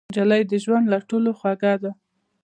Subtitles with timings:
[0.09, 1.91] نجلۍ د ژوند له ټولو خوږه ده.